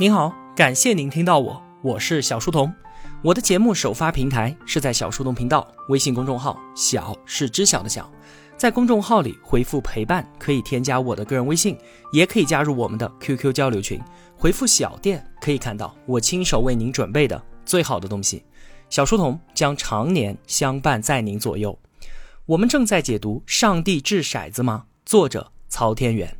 [0.00, 2.72] 您好，感谢您听到我，我是小书童。
[3.20, 8.08] 我的节目首发平台是在小书童频道微信公众号，小是知晓的小，
[8.56, 11.76] 在公众号里回复陪伴，可以添加我的个人微信，
[12.12, 14.00] 也可以加入我们的 QQ 交流群。
[14.36, 18.44] 回复小店可以看到我亲手为您准备的最好的东西。
[18.88, 21.76] 小书童将常年相伴在您左右。
[22.46, 26.38] 我们正在解读《上帝掷骰子吗》，作者曹天元。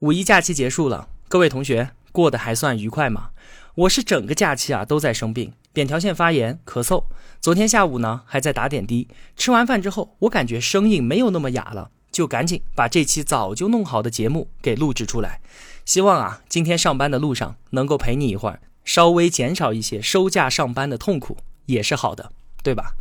[0.00, 1.92] 五一假期结束了，各位同学。
[2.12, 3.30] 过得还算愉快吗？
[3.74, 7.04] 我是整个假期啊都在生病，扁桃腺发炎、咳嗽。
[7.40, 9.08] 昨天下午呢还在打点滴。
[9.34, 15.40] 吃完饭之后，我感觉声音没有那么哑了，就赶紧把这期早就弄好的节目给录制出来。
[15.86, 22.30] 希望啊今天上班的路上能够陪你一会儿，稍微减少一些收假上班的痛苦也是好的，
[22.62, 22.94] 对吧？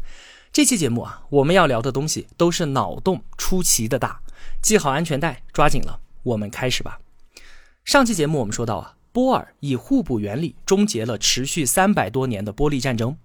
[0.53, 4.21] 这期节目啊我们要聊的东西都是脑洞出奇的大，
[4.63, 6.99] 系好安全带，抓紧了，我们开始吧。
[7.83, 8.93] 上期节目我们说到啊。
[9.11, 13.17] 波尔以互补原理终结了持续三百多年的波粒战争。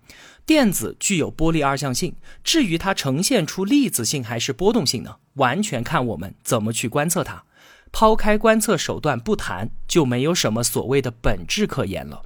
[0.45, 5.17] 电子具有波粒二象性，至于它呈现出粒子性还是波动性呢？
[5.35, 7.45] 完全看我们怎么去观测它。
[7.93, 12.23] 抛开观测手段不谈，就没有什么所谓的本质可言了。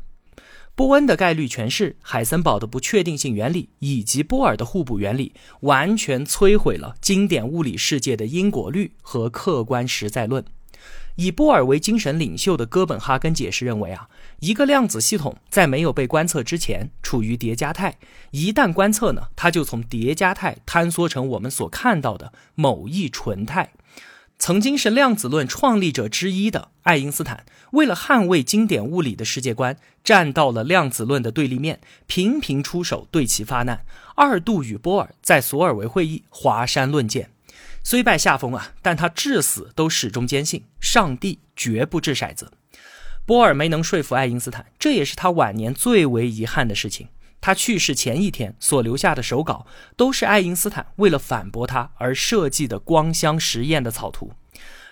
[0.75, 10.45] 波恩的概率诠释、海森堡的不确定性原理以及波尔的互补原理，完全摧毁了经典物理世界的因果律和客观实在论。
[11.21, 17.99] 以波尔为精神领袖的哥本哈根解释认为啊，一个量子系统在没有被观测之前处于叠加态，
[18.31, 23.75] 一旦观测呢，它就从叠加态坍缩成我们所看到的某一纯态。
[24.39, 33.85] 曾经是量子论创立者之一的爱因斯坦，为了捍卫经典物理的世界观，站到了量子论的对立面，频频出手对其发难，
[34.17, 37.29] 二度与波尔在索尔维会议华山论剑。
[37.83, 42.53] 虽败下风啊，但他至死都始终坚信上帝绝不掷骰子。
[43.27, 47.09] 波尔没能说服爱因斯坦，这也是他晚年最为遗憾的事情。
[47.41, 54.33] 他去世前一天所留下的手稿，都是爱因斯坦为了反驳他而设计的光箱实验的草图。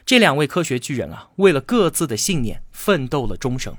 [0.07, 3.77] 这两位科学巨人啊，为了各自的信念奋斗了终生。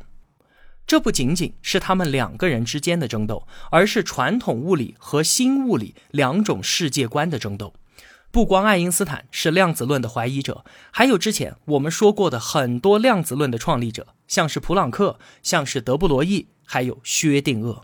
[0.86, 7.74] 这不仅仅是他们两个人之间的争斗，而是传统物理和新物理两种世界观的争斗。
[8.32, 17.82] 不光爱因斯坦是量子论的怀疑者，还有之前我们说过的很多量子论的创立者，像是普朗克，像是德布罗意，还有薛定谔。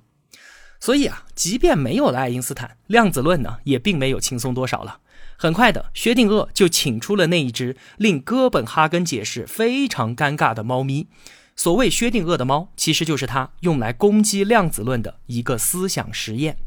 [0.79, 4.99] 所以啊，即便没有了爱因斯坦，量子论呢也并没有轻松多少了。
[5.35, 11.07] 很快的，薛定谔就请出了那一只令哥本哈根解释非常尴尬的猫咪。
[11.55, 16.57] 所谓薛定谔的猫，其实就是他用来攻击量子论的一个思想实验。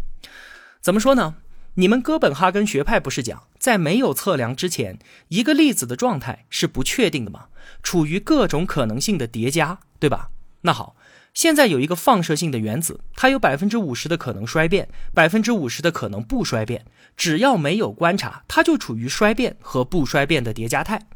[0.81, 1.37] 怎么说呢？
[1.78, 7.47] 你们哥本哈根学派不是讲，在没有测量之前，一个粒子的状态是不确定的吗？
[7.84, 10.31] 处于各种可能性的叠加，对吧？
[10.62, 10.97] 那好，
[11.33, 16.84] 现在有一个放射性的原子，它有百分之五十的可能衰变，百分之五十的可能不衰变。
[17.17, 21.06] 只要没有观察，它就处于衰变和不衰变的叠加态。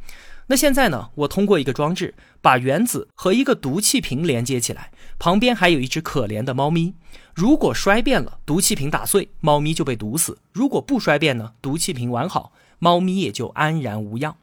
[0.48, 1.10] 那现在呢？
[1.14, 6.94] 我通过一个装置把原子和一个毒气瓶连接起来，旁边还有一只可怜的猫咪。
[7.34, 11.52] 如果衰变了，毒气瓶打碎，猫咪就被毒死；如果不衰变呢？
[11.62, 14.36] 毒气瓶完好，猫咪也就安然无恙。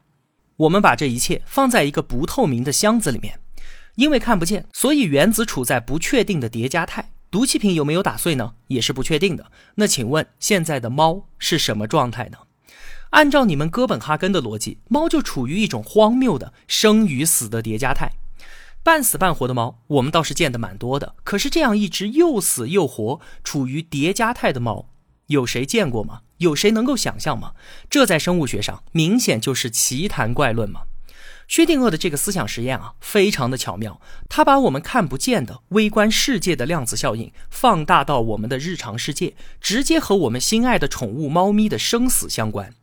[0.58, 3.40] 我们把这一切放在一个不透明的箱子里面，
[3.96, 7.12] 因为看不见，所以原子处在不确定的叠加态。
[7.30, 8.56] 毒气瓶有没有打碎呢？
[8.68, 9.52] 也是不确定的。
[9.76, 12.38] 那请问现在的猫是什么状态呢？
[13.12, 18.12] 按照你们哥本哈根的逻辑，猫就处于一种荒谬的生与死的叠加态。
[18.84, 21.16] 半死半活的猫，我们倒是见得蛮多的。
[21.24, 24.90] 可是这样一只又死又活、处于叠加态的猫，
[25.28, 26.22] 有谁见过吗？
[26.38, 27.54] 有谁能够想象吗？
[27.90, 30.84] 这在生物学上明显就是奇谈怪论嘛。
[31.48, 34.00] 薛定谔的这个思想实验啊，非常的巧妙。
[34.30, 42.74] 他把我们看不见的微观世界的量子效应放大到我们的日常世界，直接和我们心爱的宠物猫咪的生死相关。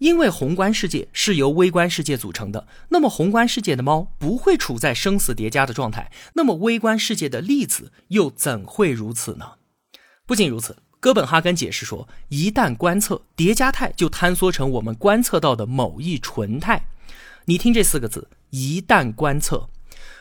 [0.00, 9.52] 因为宏观世界是由微观世界组成的，那么宏观世界的猫不会处在生死叠加的状态，那么微观世界的粒子又怎会如此呢？
[10.24, 16.86] 不仅如此，哥本哈根解释说，一旦观测叠加态，就坍缩成我们观测到的某一纯态。
[17.44, 19.68] 你听这四个字，一旦观测，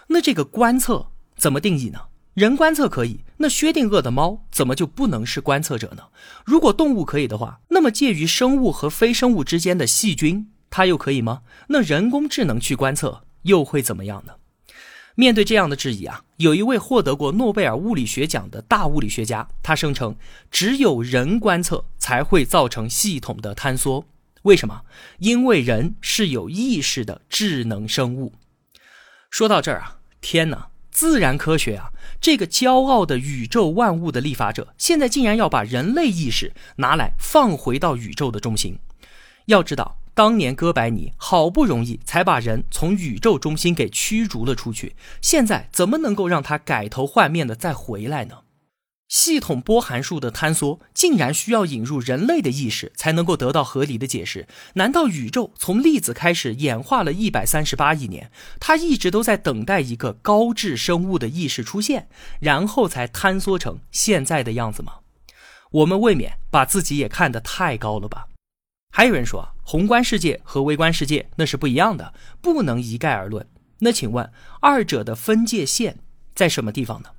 [0.07, 1.07] 那这个观测
[1.38, 2.08] 怎么定义呢？
[2.36, 6.04] 人观测可以，那薛定谔的猫怎么就不能是观测者呢？
[6.46, 11.42] 如果动物可以的话，那么介于生物和非生物之间的细菌，它又可以吗？
[11.68, 14.34] 那人工智能去观测又会怎么样呢？
[15.16, 20.16] 面对这样的质疑啊，有一位获得过诺贝尔物理学奖的大物理学家，他声称，
[20.50, 24.06] 只有人观测才会造成系统的坍缩。
[24.44, 24.84] 为什么？
[25.18, 28.31] 因为人是有意识的智能生物。
[29.30, 30.70] 说到这儿啊，天哪！
[30.91, 38.77] 自然科学啊，这个骄傲的宇宙万物的立法者，现在竟然要把人类意识拿来放回到宇宙的中心。
[39.45, 48.39] 要知道，当年哥白尼好不容易才把人从宇宙中心给驱逐了出去，现在怎么能够让他改头换面的再回来呢？
[49.09, 54.47] 系统波函数的坍缩竟然需要引入人类的意识才能够得到合理的解释？
[54.75, 62.07] 难道宇宙从粒子开始演化了一百三十八亿年，它一直都在等待一个高智生物的意识出现，
[62.39, 65.00] 然后才坍缩成现在的样子吗？
[65.71, 68.27] 我们未免把自己也看得太高了吧？
[68.91, 73.47] 还有人说，宏观世界和微观世界那是不一样的，不能一概而论。
[73.79, 75.97] 那请问，二者的分界线
[76.35, 77.09] 在什么地方呢？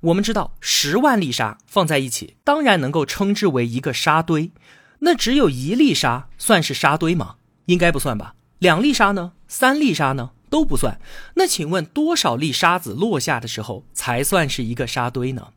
[0.00, 4.52] 我们知道，十万粒沙放在一起，当然能够称之为一个沙堆。
[5.00, 7.36] 那只有一粒沙算是沙堆吗？
[7.66, 8.34] 应该不算吧。
[8.58, 9.32] 两粒沙呢？
[9.48, 10.30] 三粒沙呢？
[10.48, 11.00] 都不算。
[11.34, 15.48] 那请问，多少粒沙子落下的时候才算是一个沙堆呢？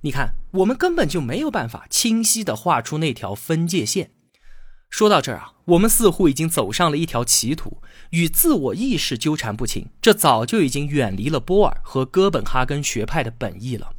[0.00, 4.10] 你看，我们根本就没有办法清晰的画出那条分界线。
[4.92, 7.78] 说到这儿啊，我们似乎已经走上了一条歧途，
[8.10, 9.88] 与自我意识纠缠不清。
[10.02, 13.92] 这早就已经远离了波尔和哥本哈根学派的本意了。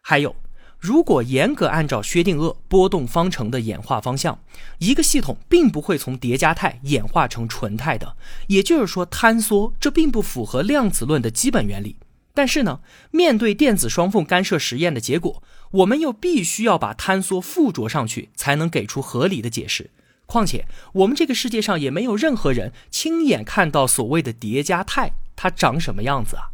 [0.00, 0.34] 还有，
[0.80, 4.40] 如果严格按照薛定谔波动方程的演化方向，
[4.78, 8.16] 一个系统并不会从叠加态演化成纯态的。
[8.48, 11.94] 也就是说，坍缩这并不符合量子论的基本原理。
[12.34, 12.80] 但是呢，
[13.12, 19.92] 面对电子双缝干涉实验的结果，我们又必须要把坍缩附着上去，才能给出合理的解释。
[20.26, 26.50] 况且，我们这个世界上也没有任何人亲眼看到所谓的叠加态它长什么样子啊！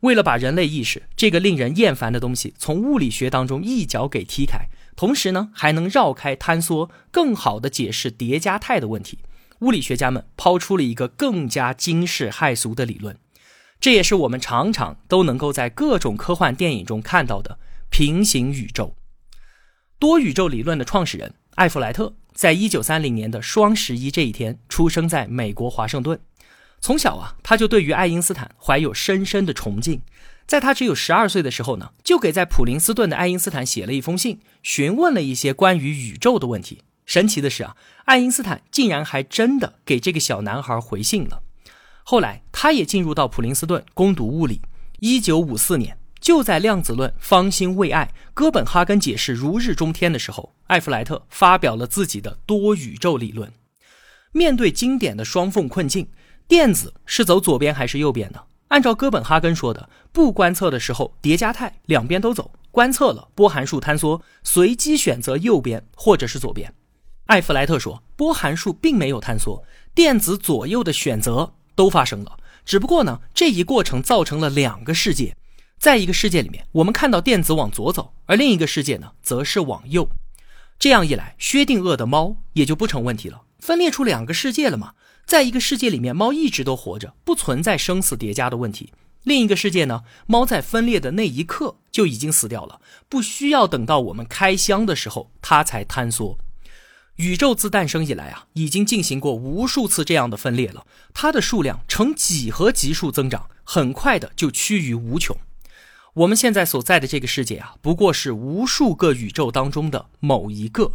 [0.00, 9.18] 为了把人类意识这个令人厌烦的东西从物理学当中一脚给踢开，同时呢还能绕开坍缩，更好的解释叠加态的问题，
[9.60, 13.16] 物理学家们抛出了一个更加惊世骇俗的理论，
[13.80, 17.58] 这也是我们常常都能够在各种科幻电影中看到的
[17.90, 18.94] 平行宇宙。
[19.98, 22.14] 多宇宙理论的创始人艾弗莱特。
[22.38, 26.20] 在一九三零年的双十一这一天，出生在美国华盛顿。
[26.80, 30.00] 从小啊，他就对于爱因斯坦怀有深深的崇敬。
[30.46, 36.82] 在他只有十二岁的时候呢，就给在普林斯顿的爱因斯坦写了一封信，询问了一些关于宇宙的问题。
[37.04, 41.42] 神奇的是啊，爱因斯坦竟然还真的给这个小男孩回信了。
[42.04, 44.62] 后来，他也进入到普林斯顿攻读物理。
[45.00, 45.98] 一九五四年。
[46.28, 53.50] 就在量子论方兴未艾、哥本哈根解释如日中天的时候，艾弗莱特发表了自己的多宇宙理论。
[54.32, 56.06] 面对经典的双缝困境，
[56.46, 58.40] 电子是走左边还是右边呢？
[58.68, 66.70] 按照哥本哈根说的，不观测的时候叠加态两边都走；观测了波函数坍缩，随机选择右边或者是左边。
[67.24, 69.64] 艾弗莱特说，波函数并没有坍缩，
[69.94, 72.36] 电子左右的选择都发生了，
[72.66, 75.34] 只不过呢，这一过程造成了两个世界。
[75.78, 80.08] 在一个世界里面，我们看到电子往左走，而另一个世界呢，则是往右。
[80.78, 83.42] 这样一来，薛定谔的猫也就不成问题了。
[83.60, 84.94] 分裂出两个世界了嘛？
[85.24, 88.92] 在一个世界里面，猫一直都活着，不存在生死叠加的问题。
[89.22, 96.38] 另一个世界呢，猫在分裂的那一刻就已经死掉了，不需要等到我们开箱的时候，它才坍缩。
[97.16, 105.36] 宇宙自诞生以来啊，已经进行过无数次这样的分裂了，它的数量呈几何级数增长，很快的就趋于无穷。
[106.18, 110.90] 我们现在所在的这个世界啊，不过是无数个宇宙当中的某一个。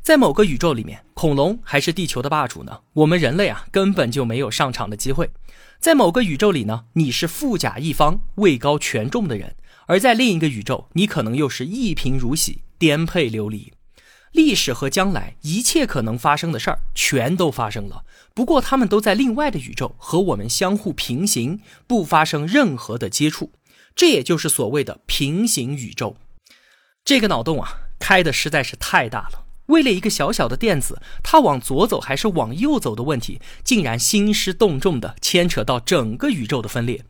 [0.00, 2.80] 在某个宇宙里面，恐龙还是地球的霸主呢？
[2.94, 5.28] 我们人类啊，根本就没有上场的机会。
[5.78, 9.50] 在某个宇宙里呢，你是富甲一方、位高权重的人；
[9.88, 13.74] 而在另一个宇宙，你可能又是一贫如洗、颠沛流离。
[14.32, 18.04] 历史和将来一切可能发生的事儿，全都发生了。
[18.32, 23.50] 不过，他们都在另外的宇宙和我们相互平行，不发生任何的接触。
[23.96, 26.16] 这也就是所谓的平行宇宙，
[27.02, 29.46] 这个脑洞啊开的实在是太大了。
[29.68, 37.04] 为了一个小小的电子，它往左走还是往右走的问题，竟然兴师动众的牵扯到整个宇宙的分裂，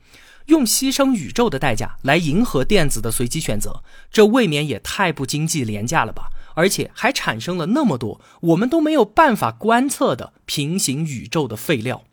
[0.47, 6.31] 用牺牲宇宙的代价来迎合电子的随机选择，这未免也太不经济廉价了吧？
[6.55, 12.05] 而且还产生了那么多我们都没有办法观测的平行宇宙的废料。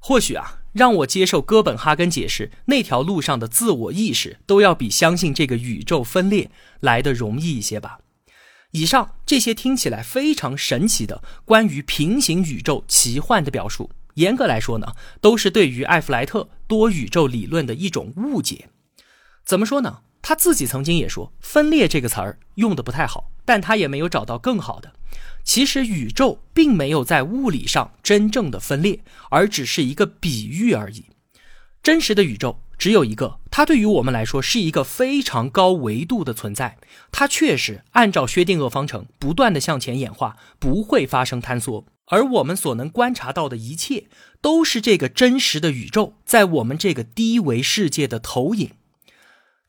[0.00, 0.56] 或许啊。
[0.72, 7.98] 让我接受哥本哈根解释那条路上的自我意识，都要比相信这个宇宙分裂来的容易一些吧。
[8.70, 18.68] 以上这些听起来非常神奇的关于平行宇宙奇幻的表述，严格来说呢，都是对于艾弗莱特多宇宙理论的一种误解。
[19.44, 20.02] 怎么说呢？
[20.22, 24.92] 他自己曾经也说“分裂”这个词儿用的不太好，但他也没有找到更好的。
[25.42, 29.00] 其实宇宙并没有在物理上真正的分裂，
[29.30, 31.06] 而只是一个比喻而已。
[31.82, 36.76] 真实的宇宙只有一个，它对于我们来说是一个非常高维度的存在。
[37.10, 41.86] 它确实按照薛定谔方程不断的向前演化，不会发生坍缩。
[42.06, 44.08] 而我们所能观察到的一切，
[44.42, 48.72] 都是这个真实的宇宙在我们这个低维世界的投影。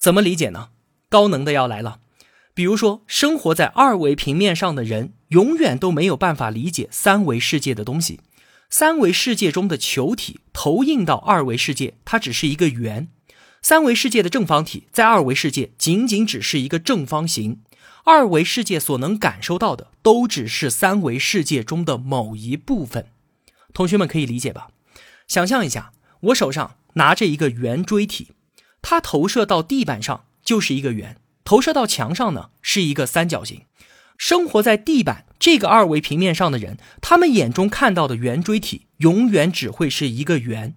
[0.02, 0.70] 怎么理解呢？
[1.10, 2.00] 高能的要来了。
[2.56, 8.20] 比如说，生活在二维平面上的人，永远都没有办法理解三维世界的东西。
[8.68, 13.10] 三维世界中的球体投映到二维世界，它只是一个圆；
[13.62, 17.62] 三维世界的正方体在二维世界仅仅只是一个正方形。
[18.04, 23.06] 二维世界所能感受到的，都只是三维世界中的某一部分。
[23.72, 24.70] 同学们可以理解吧？
[25.28, 25.92] 想象一下，
[26.22, 28.32] 我手上拿着一个圆锥体，
[28.82, 33.62] 它投射到地板上就是一个圆，投射到墙上呢是一个三角形。
[34.18, 40.74] 生活在地板这个二维平面上的人，他们眼中看到的圆锥体永远只会是一个圆；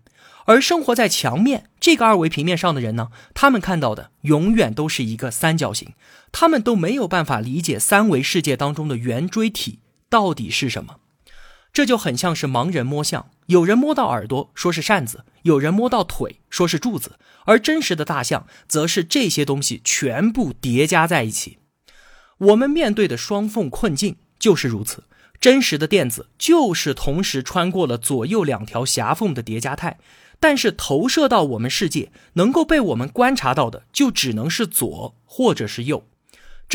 [0.47, 5.93] 而生活在墙面这个二维平面上的人呢，他们看到的永远都是一个三角形。
[6.33, 10.97] 他们都没有办法理解三维世界当中的圆锥体到底是什么。
[11.73, 21.59] 这就很像是盲人摸象，有人摸到耳朵说是扇子，有人摸到腿说是柱子，而真实的大象则是这些东西全部叠加在一起。
[22.39, 25.05] 我们面对的双缝困境就是如此，
[25.41, 29.99] 真实的电子就是同时穿过了左右两条狭缝的叠加态，
[30.41, 36.07] 但是投射到我们世界能够被我们观察到的就只能是左或者是右。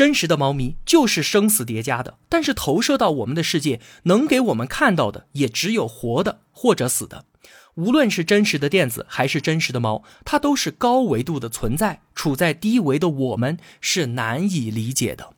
[0.00, 7.26] 真实的猫咪就是生死叠加的，但是投射到我们的世界能给我们看到的也只有活的或者死的。
[7.74, 15.34] 无论是真实的电子还是真实的猫，它都是高维度的存在，处在低维的我们是难以理解的。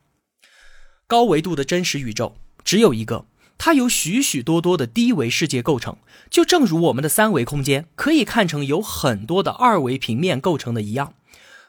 [1.09, 3.26] 高维度的真实宇宙只有一个，
[3.59, 5.97] 它由许许多多的低维世界构成，
[6.31, 11.14] 就正如我们的三维空间可以看成由很多的二维平面构成的一样。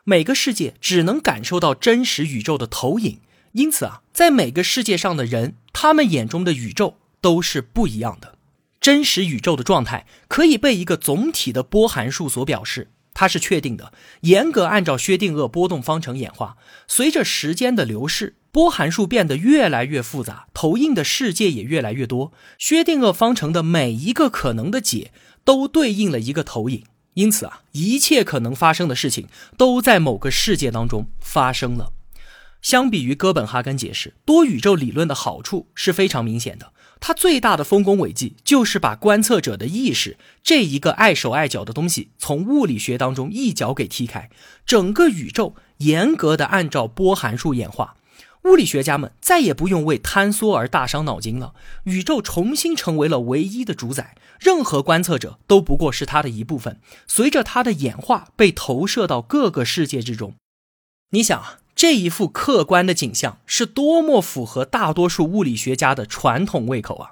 [0.06, 3.20] 每个世界只能感受到真实宇宙的投影，
[3.54, 8.38] 因此啊，在每个世界上的人，他们眼中的宇宙都是不一样的。
[8.82, 12.90] 真实宇宙的状态可以被一个总体的波函数所表示。
[13.16, 16.58] 它是确定的，严格按照薛定谔波动方程演化。
[16.88, 22.34] 随着时间的流逝，波函数变得越来越复杂，投影的世界也越来越多。
[22.58, 25.12] 薛定谔方程的每一个可能的解
[25.46, 26.84] 都对应了一个投影，
[27.14, 29.28] 因此啊，一切可能发生的事情
[29.58, 31.94] 都在某个世界当中发生了。
[32.62, 36.72] 相比于哥本哈根解释，多宇宙理论的好处是非常明显的。
[37.02, 44.30] 它最大的丰功伟绩就是把观测者的意识这一个碍手碍脚的东西从物理学当中一脚给踢开，
[44.66, 47.98] 整个宇宙严格的按照波函数演化，
[48.44, 60.36] 物理学家们再也不用为坍缩而大伤脑筋了，宇宙重新成为了唯一的主宰，任何观测者都不过是它的一部分，随着它的演化被投射到各个世界之中。
[61.12, 61.60] 你想啊。
[61.76, 67.12] 这一幅客观的景象是多么符合大多数物理学家的传统胃口啊！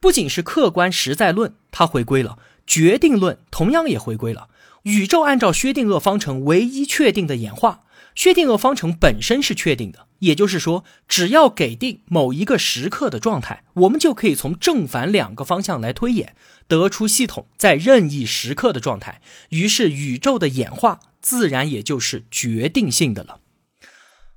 [0.00, 4.48] 不仅是客观实在论，它回归了；决定论同样也回归了。
[4.84, 7.82] 宇宙按照薛定谔方程唯一确定的演化，
[8.14, 16.36] 薛定谔方程本身是确定的，也就是说，只要给定某一个时刻的状态，我们就可以从正反两个方向来推演，
[16.68, 19.20] 得出系统在任意时刻的状态。
[19.50, 23.40] 于是，宇宙的演化自然也就是决定性的了。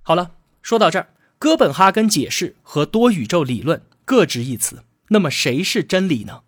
[0.01, 0.31] 好了，
[0.61, 4.83] 说到这儿，哥本哈根解释和多宇宙理论各执一词。
[5.09, 6.41] 那么谁是真理呢？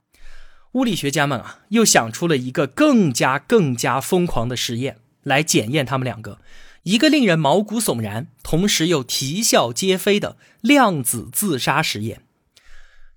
[0.73, 6.39] 物理学家们啊，又想出了一个更加更加疯狂的实验来检验他们两个，
[6.83, 12.23] 一个令人毛骨悚然，同时又啼笑皆非的量子自杀实验。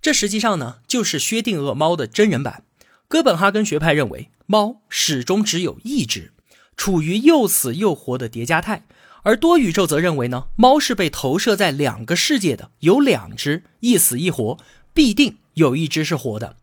[0.00, 2.64] 这实际上呢，就是薛定谔猫的真人版。
[3.06, 6.32] 哥本哈根学派认为，猫始终只有一只，
[6.76, 8.84] 处于又死又活的叠加态。
[9.22, 14.58] 而多宇宙则认为呢，猫是被投射在两个世界的，有两只，一死一活，
[14.92, 16.56] 必定有一只是活的。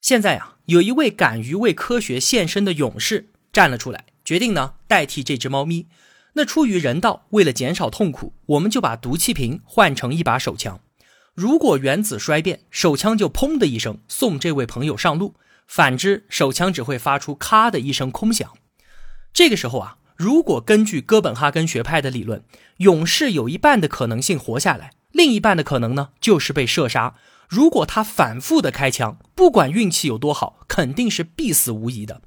[0.00, 5.86] 现在啊，有一位敢于为科学献身的勇士站了出来，决定呢代替这只猫咪。
[6.34, 10.80] 那出于人道，为了减少痛苦，我们就把毒气瓶换成一把手枪。
[11.34, 15.34] 如果原子衰变，手枪就砰的一声送这位朋友上路；
[15.66, 18.50] 反之，手枪只会发出咔的一声空响。
[19.32, 19.98] 这个时候啊。
[20.14, 22.44] 如果根据哥本哈根学派的理论，
[22.76, 27.16] 勇士有一半的可能性活下来，另一半的可能呢就是被射杀。
[27.48, 32.22] 如果他反复的开枪，不管运气有多好，肯定是必死无疑的。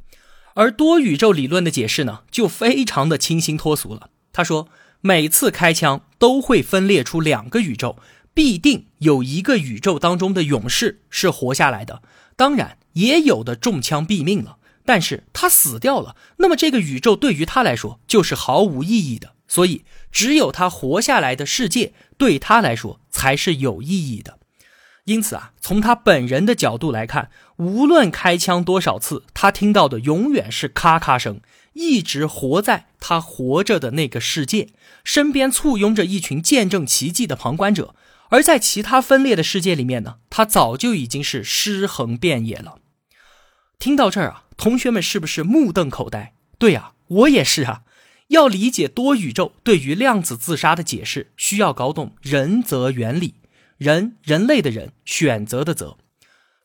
[0.55, 4.09] 而多宇宙理论的解释呢，就非常的清新脱俗了。
[4.33, 4.67] 他说，
[4.99, 7.97] 每次开枪都会分裂出两个宇宙，
[8.33, 12.01] 必定有一个宇宙当中的勇士是活下来的，
[12.35, 14.57] 当然也有的中枪毙命了。
[14.85, 19.33] 但是他死掉了，那么这个宇宙对于他来说就是毫无意义的。
[19.47, 24.39] 所以，只有他活下来的世界对他来说才是有意义的。
[25.05, 31.39] 因此啊，从他本人的角度来看，无论开枪多少次，他听到的永远是咔咔声，
[31.73, 34.69] 一直活在他活着的那个世界，
[35.03, 37.95] 身边簇拥着一群见证奇迹的旁观者。
[38.29, 42.79] 而在其他分裂的世界里面呢，他早就已经是尸横遍野了。
[43.77, 46.33] 听到这儿啊，同学们是不是目瞪口呆？
[46.57, 47.83] 对呀，我也是啊。
[48.29, 53.35] 要理解多宇宙对于量子自杀的解释，需要搞懂人则原理。
[53.77, 55.97] 人，人类的人，选择的择。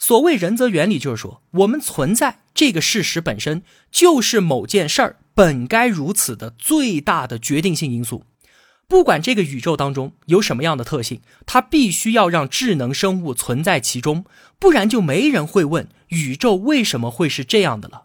[0.01, 8.25] 所谓人则原理，就是说我们存在这个事实本身就是某件事儿本该如此的最大的决定性因素。
[8.89, 14.25] 不管这个宇宙当中有什么样的特性，它必须要让智能生物存在其中，
[14.59, 18.05] 不然就没人会问宇宙为什么会是这样的了。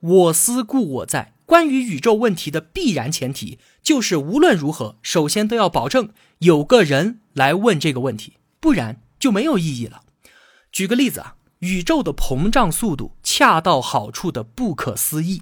[0.00, 1.34] 我思故我在。
[1.44, 10.02] 关于宇宙问题的必然前提，就是无论如何，首先都要保证有个人来问这个问题，不然就没有意义了。
[10.76, 15.40] 举个例子啊，宇宙的膨胀速度恰到好处的不可思议，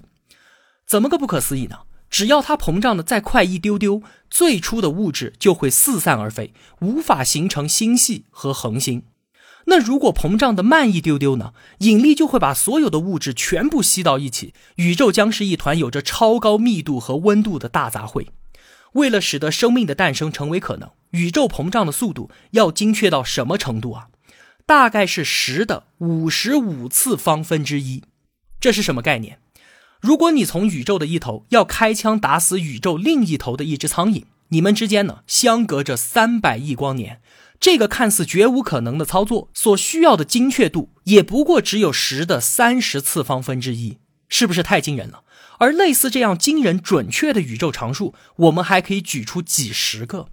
[0.87, 1.79] 怎么个不可思议呢？
[2.09, 9.03] 只要它膨胀的再快一丢丢，最初的物质就会四散而飞，无法形成星系和恒星。
[9.65, 11.51] 那如果膨胀的慢一丢丢呢？
[11.79, 18.27] 引力就会把所有的物质全部吸到一起，宇宙将是一团有着超高密度和温度的大杂烩。
[18.93, 24.07] 为了使得生命的诞生成为可能，宇宙膨胀的速度要精确到什么程度啊？
[24.65, 28.03] 大概是十的五十五次方分之一。
[28.59, 29.39] 这是什么概念？
[30.01, 37.21] 如果你从宇宙的一头要开枪打死宇宙另一头的一只苍蝇，你们之间呢相隔着三百亿光年。
[37.59, 45.23] 这个看似绝无可能的操作，所需要的精确度也不过只有十的三十次方分之一，是不是太惊人了？
[45.59, 50.27] 而类似这样惊人准确的宇宙常数，我们还可以举出几十个。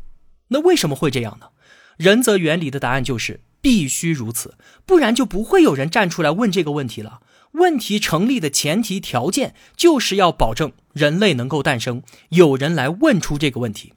[0.49, 1.51] 那为什么会这样呢？
[1.97, 7.21] 仁则原理的答案就是必须如此，不然就不会有人站出来问这个问题了。
[7.53, 13.95] 问题成立的前提条件就是要保证人类能够诞生，有人来问出这个问题。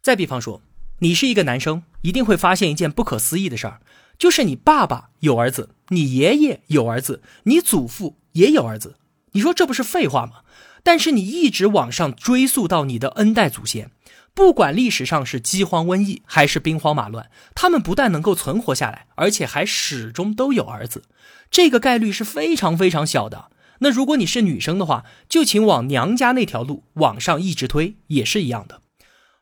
[0.00, 0.62] 再比方说。
[1.00, 3.80] 你是一个男生，一定会发现一件不可思议的事儿，
[4.16, 8.96] 就是你爸爸有儿子，你爷爷有儿子，你祖父也有儿子。
[9.32, 10.42] 你说这不是废话吗？
[10.84, 13.90] 但是你一直往上追溯到你的 N 代祖先，
[14.34, 21.04] 不管历史上是饥荒、瘟疫还是兵荒马乱，他们不但能够存活下来，而且还始终都有儿子。
[21.50, 23.50] 这个概率是非常非常小的。
[23.78, 28.82] 那如果你是女生的话，就请往娘家那条路往上一直推，也是一样的。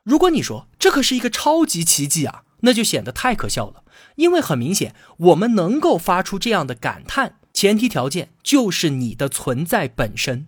[0.03, 3.83] 如果你说这可是一个超级奇迹啊，那就显得太可笑了。
[4.17, 10.47] 因为很明显，我们能够发出这样的感叹，前提条件就是你的存在本身。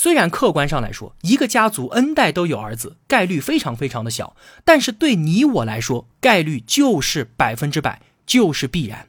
[0.00, 9.08] 虽然客观上来说，一个家族 N 代都有儿子，概率非常非常的小，但是对你我来说，概率就是百分之百，就是必然。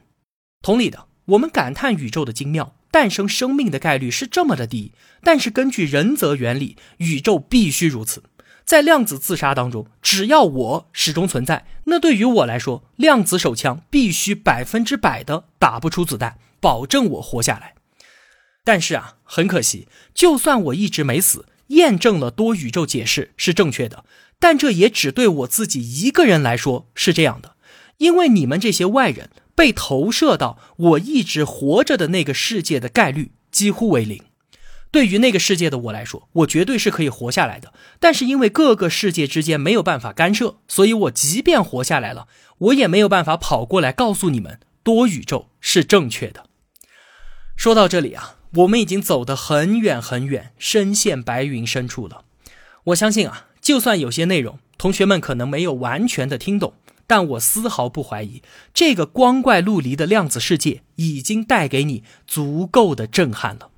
[0.62, 4.90] 同理的，我们感叹宇宙的精妙，诞生生命的概率是这么的低，
[5.22, 8.24] 但是根据仁则原理，宇宙必须如此。
[8.64, 17.74] 在量子自杀当中，只要我始终存在，那对于我来说，量子手枪必须百分之百的打不出子弹，保证我活下来。
[18.64, 24.04] 但是啊，很可惜，就算我一直没死，验证了多宇宙解释是正确的，
[24.38, 27.56] 但这也只对我自己一个人来说是这样的，
[27.98, 34.24] 因为你们这些外人被投射到我一直活着的那个世界的概率几乎为零。
[34.92, 37.72] 对于那个世界的我来说，我绝对是可以活下来的。
[38.00, 42.26] 但是因为各个世界之间没有办法干涉，所以我即便活下来了，
[42.58, 46.46] 我也没有办法跑过来告诉你们多宇宙是正确的。
[47.56, 52.24] 说到这里啊，我们已经走得很远很远，深陷白云深处了。
[52.84, 56.74] 我相信啊，就算有些内容同学们可能没有完全的听懂，
[57.06, 58.42] 但我丝毫不怀疑，
[58.74, 63.70] 这个光怪陆离的量子世界已经带给你足够的震撼了。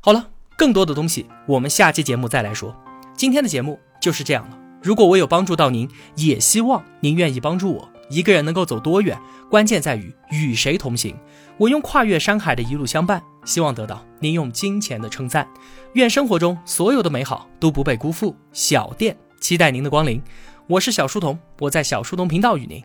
[0.00, 2.74] 好了，更多的东西我们下期节目再来说。
[3.16, 4.58] 今天的节目就是这样了。
[4.82, 7.88] 如果我有帮助到您，也希望您愿意帮助我。
[8.10, 11.16] 一个人能够走多远，关键在于与谁同行。
[11.56, 15.48] 我用跨越山海的一路相伴，希望得到您用金钱的称赞。
[15.94, 18.34] 愿生活中所有的美好都不被辜负。
[18.52, 20.22] 小店期待您的光临。
[20.66, 22.82] 我是小书童，我在小书童频道与您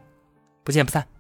[0.64, 1.19] 不见不散。